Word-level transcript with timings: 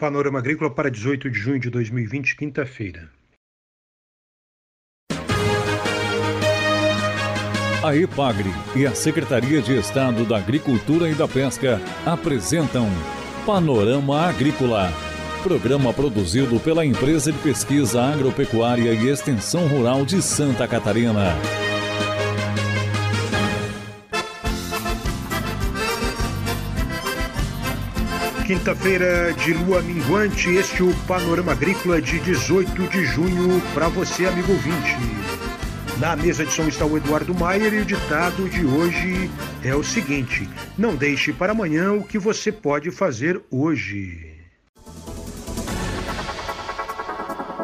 Panorama 0.00 0.38
Agrícola 0.38 0.70
para 0.70 0.90
18 0.90 1.28
de 1.28 1.38
junho 1.38 1.60
de 1.60 1.68
2020, 1.68 2.34
quinta-feira. 2.34 3.10
A 7.84 7.94
EPAGRE 7.94 8.48
e 8.74 8.86
a 8.86 8.94
Secretaria 8.94 9.60
de 9.60 9.76
Estado 9.78 10.24
da 10.24 10.38
Agricultura 10.38 11.06
e 11.10 11.14
da 11.14 11.28
Pesca 11.28 11.78
apresentam 12.06 12.88
Panorama 13.44 14.26
Agrícola, 14.26 14.90
programa 15.42 15.92
produzido 15.92 16.58
pela 16.60 16.84
Empresa 16.84 17.30
de 17.30 17.38
Pesquisa 17.38 18.00
Agropecuária 18.02 18.94
e 18.94 19.06
Extensão 19.06 19.66
Rural 19.66 20.06
de 20.06 20.22
Santa 20.22 20.66
Catarina. 20.66 21.36
Quinta-feira 28.50 29.32
de 29.34 29.54
lua 29.54 29.80
minguante, 29.80 30.50
este 30.50 30.82
é 30.82 30.84
o 30.84 30.92
Panorama 31.06 31.52
Agrícola 31.52 32.02
de 32.02 32.18
18 32.18 32.88
de 32.88 33.04
junho 33.04 33.62
para 33.72 33.86
você, 33.86 34.26
amigo 34.26 34.50
ouvinte. 34.50 34.96
Na 36.00 36.16
mesa 36.16 36.44
de 36.44 36.52
som 36.52 36.66
está 36.66 36.84
o 36.84 36.96
Eduardo 36.96 37.32
Maier 37.32 37.72
e 37.72 37.78
o 37.78 37.84
ditado 37.84 38.48
de 38.48 38.66
hoje 38.66 39.30
é 39.62 39.72
o 39.72 39.84
seguinte: 39.84 40.50
não 40.76 40.96
deixe 40.96 41.32
para 41.32 41.52
amanhã 41.52 41.92
o 41.92 42.02
que 42.02 42.18
você 42.18 42.50
pode 42.50 42.90
fazer 42.90 43.40
hoje. 43.52 44.34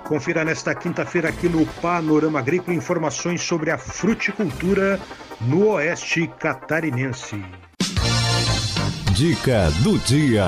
Confira 0.05 0.45
nesta 0.45 0.73
quinta-feira 0.73 1.31
aqui 1.31 1.49
no 1.49 1.67
Panorama 1.83 2.39
Agrícola 2.39 2.77
informações 2.77 3.43
sobre 3.43 3.73
a 3.73 3.77
fruticultura 3.77 5.01
no 5.41 5.67
oeste 5.71 6.31
catarinense. 6.39 7.43
Dica 9.17 9.71
do 9.83 9.99
dia. 10.01 10.45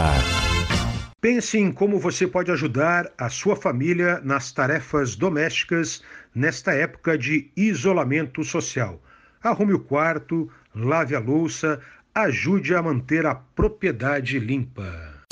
Pense 1.22 1.56
em 1.56 1.72
como 1.72 1.98
você 1.98 2.26
pode 2.26 2.50
ajudar 2.50 3.10
a 3.16 3.30
sua 3.30 3.56
família 3.56 4.20
nas 4.22 4.52
tarefas 4.52 5.16
domésticas 5.16 6.02
nesta 6.34 6.74
época 6.74 7.16
de 7.16 7.50
isolamento 7.56 8.44
social. 8.44 9.02
Arrume 9.42 9.72
o 9.72 9.78
quarto, 9.78 10.50
lave 10.74 11.16
a 11.16 11.18
louça, 11.18 11.80
ajude 12.14 12.74
a 12.74 12.82
manter 12.82 13.24
a 13.24 13.34
propriedade 13.34 14.38
limpa. 14.38 15.24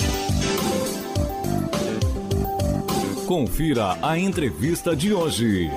Confira 3.27 3.99
a 4.01 4.17
entrevista 4.17 4.95
de 4.95 5.13
hoje. 5.13 5.69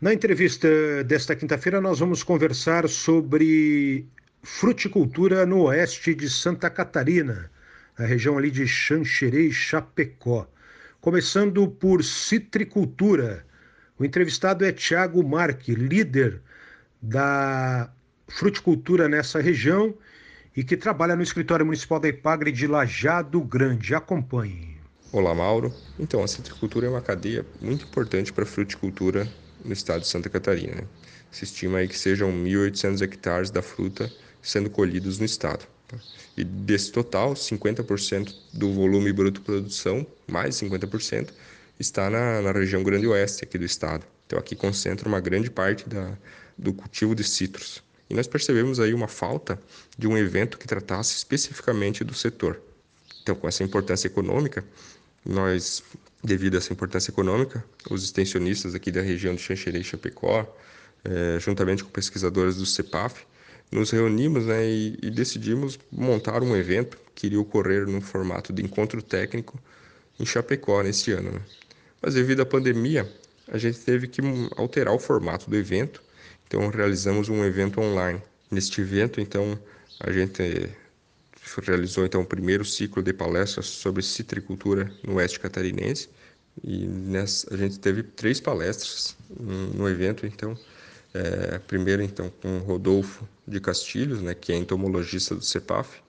Na 0.00 0.14
entrevista 0.14 1.02
desta 1.02 1.34
quinta-feira, 1.34 1.80
nós 1.80 1.98
vamos 1.98 2.22
conversar 2.22 2.88
sobre 2.88 4.06
fruticultura 4.42 5.44
no 5.44 5.62
oeste 5.64 6.14
de 6.14 6.28
Santa 6.28 6.70
Catarina, 6.70 7.50
na 7.98 8.06
região 8.06 8.38
ali 8.38 8.50
de 8.50 8.66
Xanxerê 8.66 9.48
e 9.48 9.52
Chapecó. 9.52 10.46
Começando 11.00 11.66
por 11.68 12.02
citricultura. 12.02 13.44
O 13.98 14.04
entrevistado 14.04 14.64
é 14.64 14.72
Tiago 14.72 15.22
Marque, 15.26 15.74
líder 15.74 16.40
da 17.00 17.90
fruticultura 18.28 19.08
nessa 19.08 19.40
região 19.40 19.94
e 20.56 20.64
que 20.64 20.76
trabalha 20.76 21.16
no 21.16 21.22
escritório 21.22 21.64
municipal 21.64 22.00
da 22.00 22.08
Ipagre 22.08 22.52
de 22.52 22.66
Lajado 22.66 23.40
Grande. 23.40 23.94
Acompanhe. 23.94 24.78
Olá, 25.12 25.34
Mauro. 25.34 25.74
Então, 25.98 26.22
a 26.22 26.28
citricultura 26.28 26.86
é 26.86 26.90
uma 26.90 27.02
cadeia 27.02 27.44
muito 27.60 27.84
importante 27.84 28.32
para 28.32 28.44
a 28.44 28.46
fruticultura 28.46 29.28
no 29.64 29.72
estado 29.72 30.02
de 30.02 30.08
Santa 30.08 30.30
Catarina. 30.30 30.84
Se 31.30 31.44
estima 31.44 31.78
aí 31.78 31.88
que 31.88 31.98
sejam 31.98 32.30
1.800 32.30 33.02
hectares 33.02 33.50
da 33.50 33.62
fruta 33.62 34.10
sendo 34.42 34.70
colhidos 34.70 35.18
no 35.18 35.24
estado. 35.24 35.66
Tá? 35.88 35.96
E 36.36 36.44
desse 36.44 36.92
total, 36.92 37.34
50% 37.34 38.34
do 38.52 38.72
volume 38.72 39.12
bruto 39.12 39.40
produção, 39.40 40.06
mais 40.26 40.56
50%, 40.56 41.30
está 41.78 42.10
na, 42.10 42.42
na, 42.42 42.52
região 42.52 42.82
Grande 42.82 43.06
Oeste 43.06 43.44
aqui 43.44 43.58
do 43.58 43.64
estado. 43.64 44.04
Então 44.26 44.38
aqui 44.38 44.54
concentra 44.54 45.08
uma 45.08 45.20
grande 45.20 45.50
parte 45.50 45.88
da, 45.88 46.16
do 46.56 46.72
cultivo 46.72 47.14
de 47.14 47.24
citros. 47.24 47.82
E 48.08 48.14
nós 48.14 48.26
percebemos 48.26 48.80
aí 48.80 48.92
uma 48.92 49.08
falta 49.08 49.60
de 49.96 50.08
um 50.08 50.18
evento 50.18 50.58
que 50.58 50.66
tratasse 50.66 51.16
especificamente 51.16 52.02
do 52.02 52.12
setor. 52.12 52.60
Então, 53.22 53.34
com 53.34 53.46
essa 53.46 53.62
importância 53.62 54.08
econômica, 54.08 54.64
nós, 55.24 55.82
devido 56.22 56.54
a 56.54 56.58
essa 56.58 56.72
importância 56.72 57.10
econômica, 57.10 57.64
os 57.88 58.02
extensionistas 58.02 58.74
aqui 58.74 58.90
da 58.90 59.00
região 59.00 59.34
de 59.34 59.40
Xanxerê 59.40 59.80
e 59.80 59.84
Chapecó, 59.84 60.44
eh, 61.04 61.38
juntamente 61.38 61.84
com 61.84 61.90
pesquisadores 61.90 62.56
do 62.56 62.66
CEPAF, 62.66 63.26
nos 63.70 63.90
reunimos 63.90 64.46
né, 64.46 64.66
e, 64.66 64.98
e, 65.02 65.10
decidimos 65.10 65.78
montar 65.90 66.42
um 66.42 66.56
evento 66.56 66.98
que 67.14 67.26
iria 67.26 67.40
ocorrer 67.40 67.86
no 67.86 68.00
formato 68.00 68.52
de 68.52 68.62
encontro 68.62 69.00
técnico 69.00 69.58
em 70.18 70.26
Chapecó 70.26 70.82
neste 70.82 71.12
ano. 71.12 71.32
Né? 71.32 71.40
Mas 72.02 72.14
devido 72.14 72.40
à 72.40 72.46
pandemia, 72.46 73.10
a 73.48 73.58
gente 73.58 73.78
teve 73.80 74.08
que 74.08 74.20
alterar 74.56 74.94
o 74.94 74.98
formato 74.98 75.48
do 75.48 75.56
evento, 75.56 76.02
então 76.46 76.68
realizamos 76.68 77.28
um 77.28 77.44
evento 77.44 77.80
online. 77.80 78.20
Neste 78.50 78.80
evento, 78.80 79.20
então, 79.20 79.58
a 80.00 80.10
gente 80.10 80.68
realizou 81.62 82.04
então 82.04 82.22
o 82.22 82.26
primeiro 82.26 82.64
ciclo 82.64 83.02
de 83.02 83.12
palestras 83.12 83.66
sobre 83.66 84.02
citricultura 84.02 84.92
no 85.04 85.14
oeste 85.14 85.38
catarinense 85.38 86.08
e 86.62 86.86
nessa, 86.86 87.52
a 87.54 87.56
gente 87.56 87.78
teve 87.78 88.02
três 88.02 88.40
palestras 88.40 89.16
no 89.38 89.88
evento, 89.88 90.26
então 90.26 90.56
é, 91.12 91.58
primeiro, 91.58 92.02
então, 92.02 92.30
com 92.40 92.58
Rodolfo 92.58 93.28
de 93.46 93.60
Castilhos, 93.60 94.22
né, 94.22 94.34
que 94.34 94.52
é 94.52 94.56
entomologista 94.56 95.34
do 95.34 95.42
CEPAF, 95.42 96.00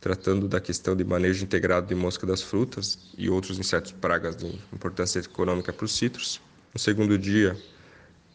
tratando 0.00 0.48
da 0.48 0.60
questão 0.60 0.96
de 0.96 1.04
manejo 1.04 1.44
integrado 1.44 1.86
de 1.86 1.94
mosca 1.94 2.26
das 2.26 2.42
frutas 2.42 2.98
e 3.16 3.28
outros 3.28 3.58
insetos 3.58 3.92
pragas 3.92 4.36
de 4.36 4.46
importância 4.72 5.20
econômica 5.20 5.72
para 5.72 5.84
os 5.84 5.96
citros. 5.96 6.40
No 6.72 6.80
segundo 6.80 7.18
dia, 7.18 7.56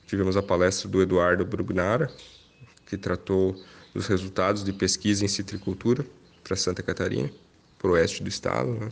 tivemos 0.07 0.35
a 0.35 0.41
palestra 0.41 0.89
do 0.89 1.01
Eduardo 1.01 1.45
Brugnara, 1.45 2.11
que 2.85 2.97
tratou 2.97 3.55
dos 3.94 4.07
resultados 4.07 4.63
de 4.63 4.73
pesquisa 4.73 5.23
em 5.23 5.28
citricultura 5.28 6.05
para 6.44 6.55
Santa 6.55 6.84
Catarina, 6.84 7.31
para 7.79 7.91
o 7.91 7.94
oeste 7.94 8.23
do 8.23 8.29
estado, 8.29 8.73
né? 8.73 8.90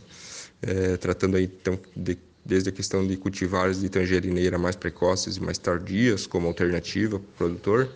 é, 0.62 0.96
tratando 0.96 1.36
aí 1.36 1.44
então 1.44 1.78
de 1.96 2.16
desde 2.44 2.70
a 2.70 2.72
questão 2.72 3.06
de 3.06 3.16
cultivares 3.16 3.80
de 3.80 3.88
tangerineira 3.88 4.58
mais 4.58 4.74
precoces 4.74 5.36
e 5.36 5.40
mais 5.40 5.58
tardias 5.58 6.26
como 6.26 6.48
alternativa 6.48 7.18
para 7.18 7.28
o 7.28 7.36
produtor, 7.36 7.88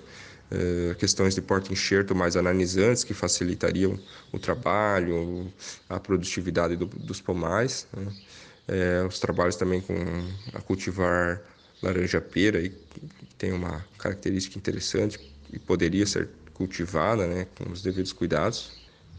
eh, 0.50 0.94
questões 0.98 1.34
de 1.34 1.42
porta-enxerto 1.42 2.14
mais 2.14 2.36
analisantes 2.36 3.02
que 3.02 3.12
facilitariam 3.12 3.98
o 4.32 4.38
trabalho, 4.38 5.52
a 5.88 5.98
produtividade 5.98 6.76
do, 6.76 6.86
dos 6.86 7.20
pomais, 7.20 7.88
né? 7.96 8.12
eh, 8.68 9.04
os 9.08 9.18
trabalhos 9.18 9.56
também 9.56 9.80
com 9.80 9.94
a 10.52 10.60
cultivar 10.60 11.42
laranja-pera, 11.82 12.62
que 12.62 12.72
tem 13.36 13.52
uma 13.52 13.84
característica 13.98 14.56
interessante 14.56 15.18
e 15.52 15.58
poderia 15.58 16.06
ser 16.06 16.28
cultivada 16.54 17.26
né, 17.26 17.46
com 17.56 17.70
os 17.70 17.82
devidos 17.82 18.12
cuidados, 18.12 18.72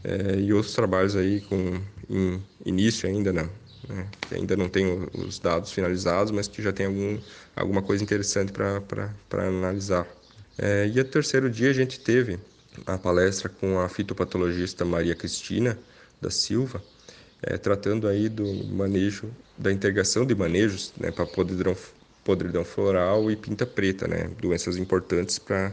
eh, 0.04 0.40
e 0.40 0.52
outros 0.52 0.74
trabalhos 0.74 1.14
aí 1.14 1.42
com 1.42 1.80
em 2.10 2.42
início 2.64 3.06
ainda 3.06 3.34
na, 3.34 3.46
né, 3.88 4.06
que 4.20 4.34
ainda 4.34 4.56
não 4.56 4.68
tem 4.68 5.08
os 5.14 5.38
dados 5.38 5.70
finalizados, 5.72 6.32
mas 6.32 6.48
que 6.48 6.62
já 6.62 6.72
tem 6.72 6.86
algum, 6.86 7.18
alguma 7.54 7.82
coisa 7.82 8.02
interessante 8.02 8.52
para 8.52 9.46
analisar. 9.46 10.06
É, 10.56 10.86
e 10.86 10.94
no 10.94 11.04
terceiro 11.04 11.50
dia 11.50 11.70
a 11.70 11.72
gente 11.72 12.00
teve 12.00 12.38
a 12.86 12.98
palestra 12.98 13.48
com 13.48 13.78
a 13.78 13.88
fitopatologista 13.88 14.84
Maria 14.84 15.14
Cristina 15.14 15.78
da 16.20 16.30
Silva, 16.30 16.82
é, 17.42 17.56
tratando 17.56 18.08
aí 18.08 18.28
do 18.28 18.44
manejo, 18.66 19.30
da 19.56 19.72
integração 19.72 20.26
de 20.26 20.34
manejos 20.34 20.92
né, 20.96 21.10
para 21.10 21.26
podridão, 21.26 21.76
podridão 22.24 22.64
floral 22.64 23.30
e 23.30 23.36
pinta 23.36 23.64
preta, 23.66 24.08
né, 24.08 24.30
doenças 24.40 24.76
importantes 24.76 25.38
para 25.38 25.72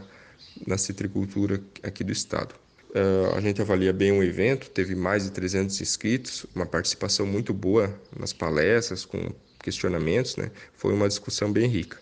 na 0.66 0.78
citricultura 0.78 1.60
aqui 1.82 2.04
do 2.04 2.12
estado. 2.12 2.54
Uh, 2.96 3.36
a 3.36 3.42
gente 3.42 3.60
avalia 3.60 3.92
bem 3.92 4.10
o 4.10 4.22
evento, 4.22 4.70
teve 4.70 4.94
mais 4.94 5.24
de 5.24 5.30
300 5.30 5.78
inscritos, 5.82 6.46
uma 6.54 6.64
participação 6.64 7.26
muito 7.26 7.52
boa 7.52 7.94
nas 8.18 8.32
palestras, 8.32 9.04
com 9.04 9.34
questionamentos, 9.62 10.34
né? 10.38 10.50
Foi 10.72 10.94
uma 10.94 11.06
discussão 11.06 11.52
bem 11.52 11.68
rica. 11.68 11.98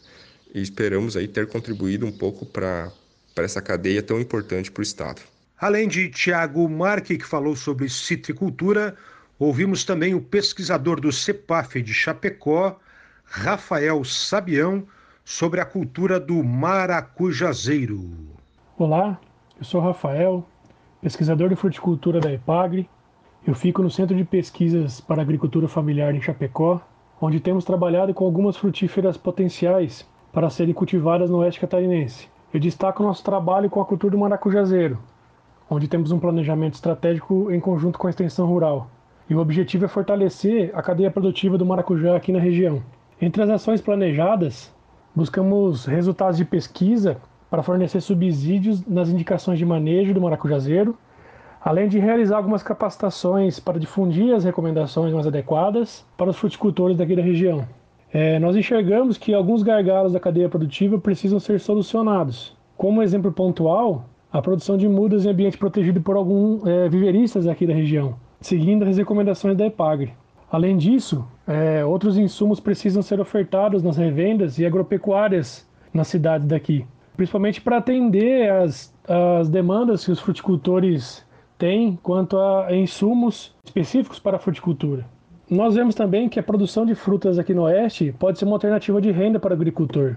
E 0.55 0.63
esperamos 0.63 1.17
aí 1.17 1.27
ter 1.27 1.49
contribuído 1.49 2.07
um 2.07 2.13
pouco 2.13 2.47
para 2.47 2.93
essa 3.39 3.61
cadeia 3.61 4.05
tão 4.05 4.21
importante 4.21 4.71
para 4.71 4.83
o 4.83 4.85
Estado. 4.85 5.21
Além 5.61 5.89
de 5.89 6.09
Tiago 6.11 6.69
Marque, 6.69 7.19
que 7.19 7.27
falou 7.27 7.57
sobre 7.57 7.89
citricultura, 7.89 8.95
ouvimos 9.37 9.83
também 9.83 10.15
o 10.15 10.21
pesquisador 10.21 11.01
do 11.01 11.11
CEPAF 11.11 11.83
de 11.83 11.93
Chapecó, 11.93 12.79
Rafael 13.25 14.05
Sabião, 14.05 14.87
sobre 15.25 15.61
a 15.61 15.65
cultura 15.65 16.21
do 16.21 16.45
maracujazeiro. 16.45 18.13
Olá, 18.79 19.21
eu 19.59 19.65
sou 19.65 19.81
Rafael, 19.81 20.47
pesquisador 21.05 21.51
de 21.51 21.55
fruticultura 21.55 22.19
da 22.19 22.33
EPAGRE. 22.33 22.89
Eu 23.47 23.55
fico 23.55 23.83
no 23.83 23.91
Centro 23.91 24.17
de 24.17 24.25
Pesquisas 24.25 25.03
para 25.03 25.21
Agricultura 25.21 25.69
Familiar 25.69 26.15
em 26.15 26.21
Chapecó, 26.23 26.81
onde 27.21 27.41
temos 27.41 27.63
trabalhado 27.63 28.15
com 28.15 28.25
algumas 28.25 28.57
frutíferas 28.57 29.19
potenciais 29.19 30.09
para 30.33 30.49
serem 30.49 30.73
cultivadas 30.73 31.29
no 31.29 31.41
oeste 31.41 31.61
catarinense. 31.61 32.27
Eu 32.55 32.59
destaco 32.59 33.03
nosso 33.03 33.23
trabalho 33.23 33.69
com 33.69 33.83
a 33.83 33.85
cultura 33.85 34.13
do 34.13 34.19
maracujazeiro, 34.19 34.99
onde 35.69 35.89
temos 35.89 36.11
um 36.11 36.19
planejamento 36.19 36.77
estratégico 36.77 37.53
em 37.53 37.61
conjunto 37.61 37.99
com 37.99 38.07
a 38.07 38.11
extensão 38.11 38.47
rural, 38.47 38.89
e 39.29 39.35
o 39.35 39.41
objetivo 39.41 39.85
é 39.85 39.89
fortalecer 39.89 40.71
a 40.75 40.81
cadeia 40.81 41.11
produtiva 41.11 41.59
do 41.59 41.67
maracujá 41.67 42.17
aqui 42.17 42.33
na 42.33 42.41
região. 42.41 42.83
Entre 43.21 43.43
as 43.43 43.51
ações 43.51 43.83
planejadas, 43.83 44.75
buscamos 45.15 45.85
resultados 45.85 46.39
de 46.39 46.47
pesquisa 46.47 47.21
para 47.55 47.63
fornecer 47.63 48.01
subsídios 48.01 48.85
nas 48.85 49.09
indicações 49.09 49.61
de 49.61 49.65
manejo 49.65 50.13
do 50.13 50.21
maracujazeiro, 50.21 50.99
além 51.63 51.87
de 51.87 52.01
realizar 52.01 52.37
algumas 52.39 52.65
capacitações 52.65 53.61
para 53.61 53.79
difundir 53.79 54.35
as 54.35 54.43
recomendações 54.43 55.13
mais 55.13 55.25
adequadas 55.25 56.05
para 56.17 56.31
os 56.31 56.37
fruticultores 56.37 56.97
daqui 56.97 57.15
da 57.15 57.23
região. 57.23 57.65
É, 58.13 58.41
nós 58.41 58.57
enxergamos 58.57 59.17
que 59.17 59.33
alguns 59.33 59.63
gargalos 59.63 60.13
da 60.13 60.19
cadeia 60.19 60.49
produtiva 60.49 60.99
precisam 60.99 61.39
ser 61.39 61.61
solucionados. 61.61 62.57
Como 62.77 63.01
exemplo 63.01 63.31
pontual, 63.31 64.05
a 64.33 64.43
produção 64.43 64.77
de 64.77 64.89
mudas 64.89 65.25
em 65.25 65.31
ambiente 65.31 65.57
protegido 65.57 66.01
por 66.01 66.17
alguns 66.17 66.67
é, 66.67 66.89
viveristas 66.89 67.47
aqui 67.47 67.69
da 67.69 67.73
região, 67.73 68.17
seguindo 68.41 68.85
as 68.85 68.99
recomendações 68.99 69.57
da 69.57 69.67
EPAGRE. 69.67 70.13
Além 70.51 70.77
disso, 70.77 71.25
é, 71.47 71.85
outros 71.85 72.19
insumos 72.19 72.59
precisam 72.59 73.01
ser 73.01 73.21
ofertados 73.21 73.81
nas 73.81 73.97
revendas 73.97 74.59
e 74.59 74.67
agropecuárias 74.67 75.65
nas 75.93 76.09
cidades 76.09 76.49
daqui, 76.49 76.85
principalmente 77.17 77.61
para 77.61 77.79
atender 77.79 78.51
as, 78.51 78.95
as 79.09 79.49
demandas 79.49 80.05
que 80.05 80.11
os 80.11 80.21
fruticultores 80.21 81.25
têm 81.59 81.97
quanto 82.03 82.39
a 82.39 82.75
insumos 82.75 83.55
específicos 83.65 84.19
para 84.19 84.37
a 84.37 84.41
fruticultura. 84.41 85.07
Nós 85.49 85.75
vemos 85.75 85.95
também 85.95 86.29
que 86.29 86.41
a 86.41 86.43
produção 86.43 86.87
de 86.87 86.95
frutas 86.95 87.39
aqui 87.39 87.55
no 87.55 87.63
Oeste 87.63 88.15
pode 88.19 88.39
ser 88.39 88.45
uma 88.45 88.57
alternativa 88.57 89.01
de 89.01 89.11
renda 89.11 89.39
para 89.39 89.51
o 89.51 89.55
agricultor. 89.55 90.17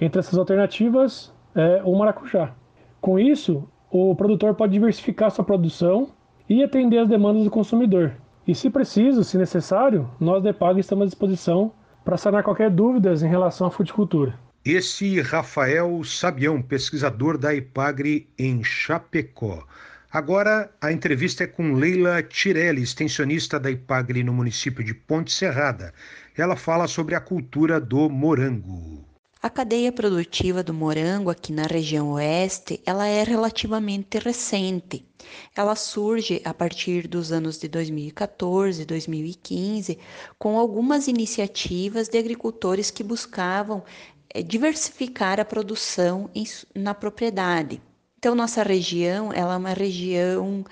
Entre 0.00 0.20
essas 0.20 0.38
alternativas, 0.38 1.32
é 1.54 1.82
o 1.84 1.96
maracujá. 1.98 2.54
Com 3.00 3.18
isso, 3.18 3.68
o 3.90 4.14
produtor 4.14 4.54
pode 4.54 4.72
diversificar 4.72 5.30
sua 5.30 5.44
produção 5.44 6.10
e 6.48 6.62
atender 6.62 6.98
as 6.98 7.08
demandas 7.08 7.44
do 7.44 7.50
consumidor. 7.50 8.12
E 8.46 8.54
se 8.54 8.70
preciso, 8.70 9.24
se 9.24 9.36
necessário, 9.36 10.08
nós 10.18 10.42
da 10.42 10.50
EPAG 10.50 10.80
estamos 10.80 11.02
à 11.02 11.06
disposição 11.06 11.72
para 12.04 12.16
sanar 12.16 12.42
qualquer 12.42 12.70
dúvida 12.70 13.12
em 13.12 13.28
relação 13.28 13.66
à 13.66 13.70
fruticultura. 13.70 14.34
Esse 14.64 15.20
Rafael 15.20 16.02
Sabião, 16.04 16.60
pesquisador 16.60 17.38
da 17.38 17.54
IPAGRE 17.54 18.28
em 18.36 18.62
Chapecó. 18.64 19.64
Agora 20.10 20.70
a 20.80 20.92
entrevista 20.92 21.44
é 21.44 21.46
com 21.46 21.74
Leila 21.74 22.22
Tirelli, 22.22 22.82
extensionista 22.82 23.58
da 23.60 23.70
IPAGRE 23.70 24.24
no 24.24 24.32
município 24.32 24.82
de 24.82 24.92
Ponte 24.92 25.32
Serrada. 25.32 25.94
Ela 26.36 26.56
fala 26.56 26.88
sobre 26.88 27.14
a 27.14 27.20
cultura 27.20 27.80
do 27.80 28.10
morango. 28.10 29.06
A 29.40 29.48
cadeia 29.48 29.92
produtiva 29.92 30.64
do 30.64 30.74
morango 30.74 31.30
aqui 31.30 31.52
na 31.52 31.62
região 31.62 32.10
oeste, 32.10 32.80
ela 32.84 33.06
é 33.06 33.22
relativamente 33.22 34.18
recente. 34.18 35.06
Ela 35.54 35.76
surge 35.76 36.42
a 36.44 36.52
partir 36.52 37.06
dos 37.06 37.30
anos 37.30 37.56
de 37.58 37.68
2014, 37.68 38.84
2015, 38.84 39.96
com 40.36 40.58
algumas 40.58 41.06
iniciativas 41.06 42.08
de 42.08 42.18
agricultores 42.18 42.90
que 42.90 43.04
buscavam 43.04 43.84
diversificar 44.46 45.40
a 45.40 45.44
produção 45.44 46.30
na 46.74 46.94
propriedade. 46.94 47.80
Então, 48.18 48.34
nossa 48.34 48.62
região, 48.62 49.32
ela 49.32 49.54
é 49.54 49.56
uma 49.56 49.72
região 49.72 50.64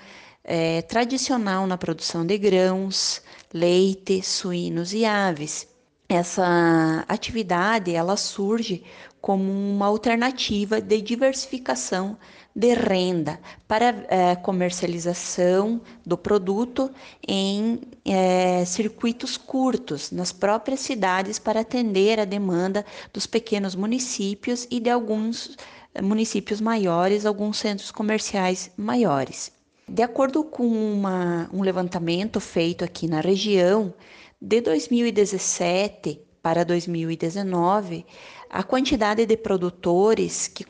é, 0.43 0.81
tradicional 0.81 1.65
na 1.65 1.77
produção 1.77 2.25
de 2.25 2.37
grãos, 2.37 3.21
leite, 3.53 4.21
suínos 4.21 4.93
e 4.93 5.05
aves 5.05 5.67
essa 6.09 7.03
atividade 7.07 7.93
ela 7.93 8.15
surge 8.15 8.83
como 9.19 9.51
uma 9.51 9.87
alternativa 9.87 10.79
de 10.79 11.01
diversificação 11.01 12.17
de 12.57 12.73
renda 12.73 13.39
para 13.67 14.03
é, 14.09 14.35
comercialização 14.35 15.79
do 16.03 16.17
produto 16.17 16.89
em 17.27 17.79
é, 18.03 18.65
circuitos 18.65 19.37
curtos 19.37 20.09
nas 20.09 20.31
próprias 20.31 20.79
cidades 20.79 21.37
para 21.37 21.59
atender 21.59 22.19
a 22.19 22.25
demanda 22.25 22.83
dos 23.13 23.27
pequenos 23.27 23.75
municípios 23.75 24.67
e 24.71 24.79
de 24.79 24.89
alguns 24.89 25.55
municípios 26.01 26.59
maiores, 26.59 27.27
alguns 27.27 27.59
centros 27.59 27.91
comerciais 27.91 28.71
maiores. 28.75 29.51
De 29.87 30.01
acordo 30.01 30.43
com 30.43 30.65
uma, 30.65 31.47
um 31.53 31.61
levantamento 31.61 32.39
feito 32.39 32.83
aqui 32.83 33.07
na 33.07 33.21
região, 33.21 33.93
de 34.41 34.61
2017 34.61 36.26
para 36.47 36.63
2019, 36.63 38.05
a 38.49 38.63
quantidade 38.63 39.25
de 39.25 39.35
produtores 39.35 40.47
que, 40.47 40.63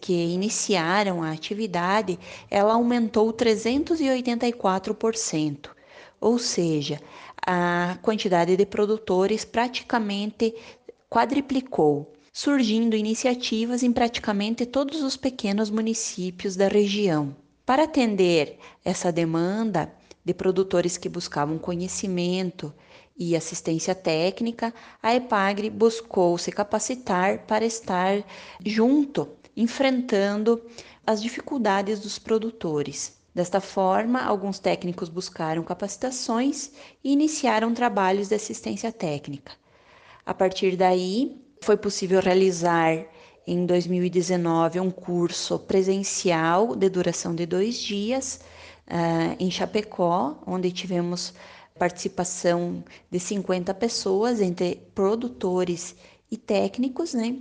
que 0.00 0.12
iniciaram 0.12 1.22
a 1.22 1.30
atividade, 1.30 2.18
ela 2.50 2.74
aumentou 2.74 3.32
384%, 3.32 5.70
ou 6.20 6.40
seja, 6.40 7.00
a 7.40 7.96
quantidade 8.02 8.56
de 8.56 8.66
produtores 8.66 9.44
praticamente 9.44 10.52
quadriplicou, 11.08 12.12
surgindo 12.32 12.96
iniciativas 12.96 13.84
em 13.84 13.92
praticamente 13.92 14.66
todos 14.66 15.04
os 15.04 15.16
pequenos 15.16 15.70
municípios 15.70 16.56
da 16.56 16.66
região. 16.66 17.36
Para 17.64 17.84
atender 17.84 18.58
essa 18.84 19.12
demanda 19.12 19.94
de 20.24 20.34
produtores 20.34 20.98
que 20.98 21.08
buscavam 21.08 21.58
conhecimento 21.58 22.74
e 23.30 23.36
assistência 23.36 23.94
técnica, 23.94 24.74
a 25.02 25.14
EPAGRE 25.14 25.70
buscou 25.70 26.36
se 26.36 26.50
capacitar 26.50 27.46
para 27.46 27.64
estar 27.64 28.24
junto, 28.64 29.28
enfrentando 29.56 30.60
as 31.06 31.22
dificuldades 31.22 32.00
dos 32.00 32.18
produtores. 32.18 33.20
Desta 33.34 33.60
forma, 33.60 34.20
alguns 34.20 34.58
técnicos 34.58 35.08
buscaram 35.08 35.62
capacitações 35.62 36.72
e 37.02 37.12
iniciaram 37.12 37.72
trabalhos 37.72 38.28
de 38.28 38.34
assistência 38.34 38.90
técnica. 38.90 39.52
A 40.26 40.34
partir 40.34 40.76
daí, 40.76 41.40
foi 41.62 41.76
possível 41.76 42.20
realizar 42.20 43.06
em 43.46 43.64
2019 43.64 44.80
um 44.80 44.90
curso 44.90 45.58
presencial 45.60 46.74
de 46.74 46.88
duração 46.88 47.34
de 47.34 47.46
dois 47.46 47.78
dias 47.78 48.40
uh, 48.88 49.36
em 49.38 49.50
Chapecó, 49.50 50.38
onde 50.46 50.70
tivemos 50.70 51.32
participação 51.82 52.84
de 53.10 53.18
50 53.18 53.74
pessoas, 53.74 54.40
entre 54.40 54.76
produtores 54.94 55.96
e 56.30 56.36
técnicos, 56.36 57.12
né? 57.12 57.38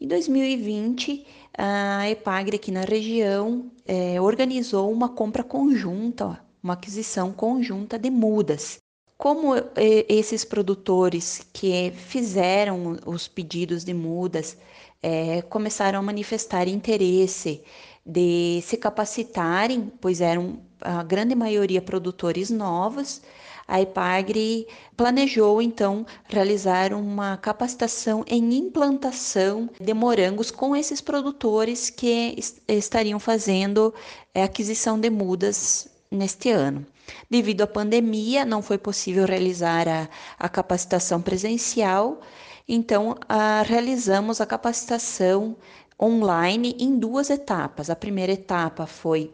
Em 0.00 0.08
2020, 0.08 1.24
a 1.56 2.10
Epagre 2.10 2.56
aqui 2.56 2.72
na 2.72 2.80
região 2.80 3.70
é, 3.86 4.20
organizou 4.20 4.90
uma 4.90 5.10
compra 5.10 5.44
conjunta, 5.44 6.44
uma 6.60 6.72
aquisição 6.72 7.32
conjunta 7.32 7.96
de 7.96 8.10
mudas. 8.10 8.80
Como 9.16 9.54
é, 9.54 9.64
esses 10.08 10.44
produtores 10.44 11.46
que 11.52 11.92
fizeram 11.92 12.98
os 13.06 13.28
pedidos 13.28 13.84
de 13.84 13.94
mudas 13.94 14.56
é, 15.00 15.42
começaram 15.42 16.00
a 16.00 16.02
manifestar 16.02 16.66
interesse 16.66 17.62
de 18.04 18.60
se 18.62 18.76
capacitarem, 18.76 19.92
pois 20.00 20.20
eram 20.20 20.58
a 20.80 21.04
grande 21.04 21.36
maioria 21.36 21.80
produtores 21.80 22.50
novos, 22.50 23.22
a 23.68 23.80
Epagre 23.80 24.66
planejou 24.96 25.60
então 25.60 26.06
realizar 26.28 26.92
uma 26.92 27.36
capacitação 27.36 28.24
em 28.26 28.54
implantação 28.54 29.68
de 29.80 29.92
morangos 29.92 30.50
com 30.50 30.76
esses 30.76 31.00
produtores 31.00 31.90
que 31.90 32.36
estariam 32.68 33.18
fazendo 33.18 33.92
a 34.34 34.44
aquisição 34.44 34.98
de 34.98 35.10
mudas 35.10 35.88
neste 36.10 36.50
ano. 36.50 36.86
Devido 37.30 37.62
à 37.62 37.66
pandemia, 37.66 38.44
não 38.44 38.62
foi 38.62 38.78
possível 38.78 39.24
realizar 39.24 39.88
a, 39.88 40.08
a 40.38 40.48
capacitação 40.48 41.20
presencial, 41.20 42.20
então 42.68 43.16
a, 43.28 43.62
realizamos 43.62 44.40
a 44.40 44.46
capacitação 44.46 45.56
online 46.00 46.76
em 46.78 46.98
duas 46.98 47.30
etapas. 47.30 47.90
A 47.90 47.96
primeira 47.96 48.32
etapa 48.32 48.86
foi 48.86 49.32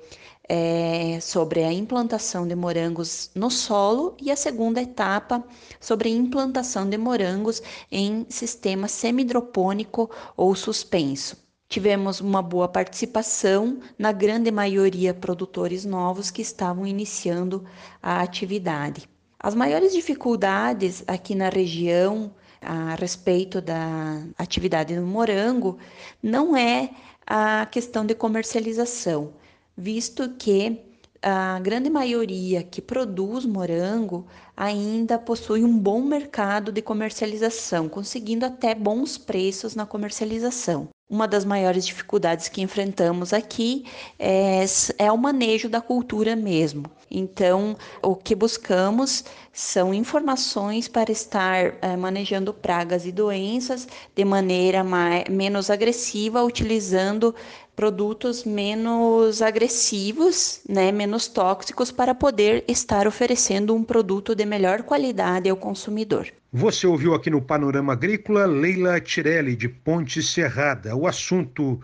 é, 0.49 1.19
sobre 1.21 1.65
a 1.65 1.73
implantação 1.73 2.47
de 2.47 2.55
morangos 2.55 3.31
no 3.35 3.51
solo 3.51 4.17
e 4.21 4.31
a 4.31 4.37
segunda 4.37 4.83
etapa 4.83 5.43
sobre 5.81 6.09
a 6.09 6.13
implantação 6.13 6.89
de 6.89 6.99
morangos 6.99 7.63
em 7.91 8.27
sistema 8.29 8.89
semidropônico 8.89 10.11
ou 10.37 10.55
suspenso. 10.55 11.37
Tivemos 11.69 12.21
uma 12.21 12.43
boa 12.43 12.69
participação, 12.69 13.79
na 13.99 14.13
grande 14.13 14.51
maioria 14.51 15.15
produtores 15.15 15.87
novos 15.87 16.31
que 16.31 16.43
estavam 16.43 16.87
iniciando 16.87 17.65
a 18.03 18.21
atividade. 18.21 19.09
As 19.39 19.55
maiores 19.55 19.93
dificuldades 19.93 21.03
aqui 21.07 21.35
na 21.35 21.49
região 21.49 22.31
a 22.63 22.95
respeito 22.95 23.61
da 23.61 24.23
atividade 24.39 24.95
do 24.95 25.03
morango 25.03 25.79
não 26.23 26.57
é 26.57 26.91
a 27.27 27.67
questão 27.67 28.07
de 28.07 28.15
comercialização, 28.15 29.33
visto 29.77 30.31
que 30.39 30.81
a 31.21 31.61
grande 31.61 31.89
maioria 31.89 32.63
que 32.63 32.83
produz 32.83 33.45
morango 33.45 34.27
ainda 34.57 35.19
possui 35.19 35.63
um 35.63 35.79
bom 35.79 36.03
mercado 36.03 36.73
de 36.73 36.83
comercialização, 36.83 37.89
conseguindo 37.89 38.45
até 38.45 38.75
bons 38.75 39.17
preços 39.17 39.75
na 39.75 39.87
comercialização. 39.87 40.89
Uma 41.13 41.29
das 41.29 41.45
maiores 41.45 41.85
dificuldades 41.85 42.49
que 42.49 42.63
enfrentamos 42.63 43.35
aqui 43.35 43.85
é, 44.19 44.65
é 44.97 45.13
o 45.13 45.19
manejo 45.19 45.69
da 45.69 45.79
cultura 45.79 46.35
mesmo. 46.35 46.85
Então, 47.11 47.77
o 48.03 48.17
que 48.17 48.35
buscamos 48.35 49.23
são 49.53 49.93
informações 49.93 50.89
para 50.89 51.13
estar 51.13 51.75
é, 51.83 51.95
manejando 51.99 52.55
pragas 52.55 53.05
e 53.05 53.13
doenças 53.13 53.87
de 54.17 54.25
maneira 54.25 54.83
mais, 54.83 55.25
menos 55.29 55.69
agressiva, 55.69 56.43
utilizando 56.43 57.35
produtos 57.75 58.45
menos 58.45 59.41
agressivos, 59.41 60.61
né, 60.69 60.93
menos 60.93 61.27
tóxicos, 61.27 61.91
para 61.91 62.15
poder 62.15 62.65
estar 62.69 63.07
oferecendo 63.07 63.75
um 63.75 63.83
produto 63.83 64.35
de 64.35 64.45
melhor 64.45 64.83
qualidade 64.83 65.49
ao 65.49 65.57
consumidor. 65.57 66.29
Você 66.53 66.87
ouviu 66.87 67.15
aqui 67.15 67.31
no 67.31 67.41
Panorama 67.41 67.95
Agrícola 67.95 68.45
Leila 68.45 69.01
Tirelli, 69.01 69.57
de 69.57 69.69
Ponte 69.69 70.23
Serrada. 70.23 70.95
O 70.95 71.07
assunto 71.07 71.81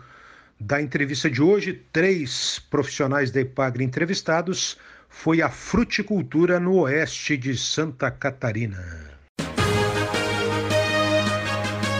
da 0.59 0.81
entrevista 0.81 1.29
de 1.29 1.41
hoje, 1.41 1.81
três 1.91 2.59
profissionais 2.69 3.31
da 3.31 3.41
Epagre 3.41 3.83
entrevistados 3.83 4.77
foi 5.09 5.41
a 5.41 5.49
fruticultura 5.49 6.59
no 6.59 6.81
oeste 6.81 7.35
de 7.35 7.57
Santa 7.57 8.11
Catarina. 8.11 9.08